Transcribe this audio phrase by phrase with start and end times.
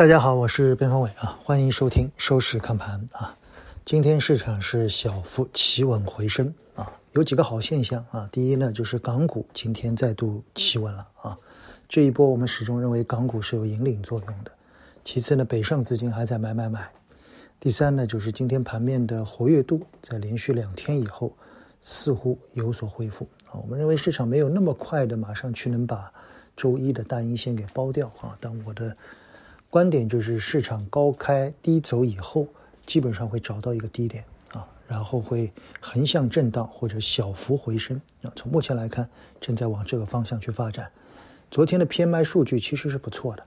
[0.00, 3.36] 大家好，我是边锋伟啊，欢迎收听收市看盘啊。
[3.84, 8.26] 今天市场是小幅企稳回升啊，有几个好现象啊。
[8.32, 11.38] 第一呢，就是港股今天再度企稳了啊。
[11.86, 14.50] 这一波我们始终认为港股是有引领作用的。
[15.04, 16.90] 其次呢，北上资金还在买买买。
[17.60, 21.30] 第三呢，就是今天盘面的活跃度在连续两天以后
[21.82, 23.60] 似乎有所恢复啊。
[23.60, 26.10] 我们认为市场没有那么快的马上去能把
[26.56, 28.34] 周一的大阴线给包掉啊。
[28.40, 28.96] 但我的
[29.70, 32.44] 观点就是市场高开低走以后，
[32.84, 38.32] 基本上会找到一个低点啊，然后会横向震荡或者小幅回升啊。
[38.34, 39.08] 从目前来看，
[39.40, 40.90] 正在往这个方向去发展。
[41.52, 43.44] 昨天的 PMI 数据其实是不错的，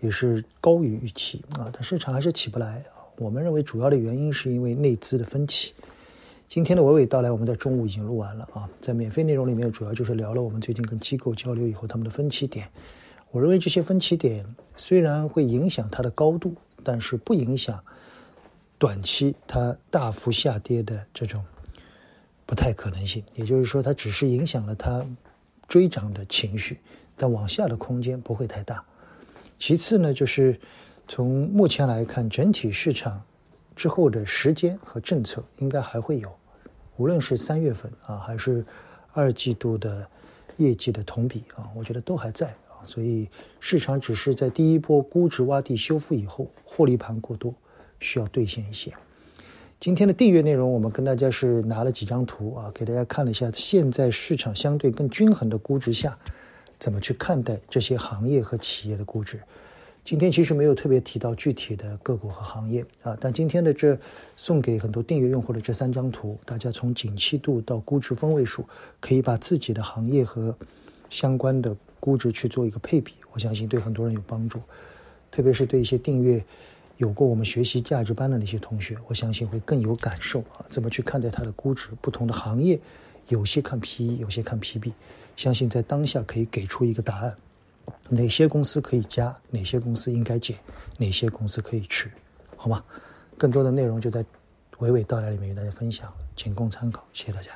[0.00, 3.04] 也是高于预期啊，但市场还是起不来啊。
[3.18, 5.74] 我们认为主要的原因是因为内资的分歧。
[6.48, 12.66] 今天的娓娓道来，我们在中午已经录完了啊，在免费内容里面主要就是聊了我们最近跟机构交流以后他们的分歧点。
[13.32, 14.44] 我认为这些分歧点
[14.76, 16.54] 虽然会影响它的高度，
[16.84, 17.82] 但是不影响
[18.76, 21.42] 短期它大幅下跌的这种
[22.44, 23.24] 不太可能性。
[23.34, 25.02] 也就是说，它只是影响了它
[25.66, 26.78] 追涨的情绪，
[27.16, 28.84] 但往下的空间不会太大。
[29.58, 30.60] 其次呢，就是
[31.08, 33.22] 从目前来看，整体市场
[33.74, 36.30] 之后的时间和政策应该还会有，
[36.98, 38.62] 无论是三月份啊，还是
[39.14, 40.06] 二季度的
[40.58, 42.54] 业绩的同比啊，我觉得都还在。
[42.84, 43.28] 所以
[43.60, 47.54] 市场只是在第一波估值洼地修复以后，获利盘过多，
[48.00, 48.92] 需要兑现一些。
[49.80, 56.16] 今天的订阅内容，我们跟大家是拿了几张图啊，给大家看了一下，现在市场相对更均衡的估值下，
[56.78, 59.40] 怎么去看待这些行业和企业的估值。
[60.04, 63.96] 今天其实没有特别提到具体的个股和行业啊，但今天的这
[64.36, 68.64] 送给很多订阅用户的这三张图，大家从景气度到估值分位数，
[69.00, 70.56] 可以把自己的行业和
[71.12, 71.76] 相关的。
[72.04, 74.60] 估值去做一个配比，我相信对很多人有帮助，
[75.30, 76.44] 特别是对一些订阅
[76.96, 80.66] 有过我们学习价值班的那些同学，我相信会更有感受啊。
[80.68, 81.90] 怎么去看待它的估值？
[82.00, 82.76] 不同的行业，
[83.28, 84.92] 有些看 PE，有些看 PB，
[85.36, 87.36] 相信在当下可以给出一个答案：
[88.08, 90.58] 哪些公司可以加，哪些公司应该减，
[90.98, 92.10] 哪些公司可以吃，
[92.56, 92.82] 好吗？
[93.38, 94.24] 更多的内容就在
[94.78, 97.52] 娓娓道来里面与大家分享，仅供参考，谢谢大家。